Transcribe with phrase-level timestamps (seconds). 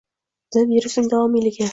[0.53, 1.67] d- virusning davomiyligi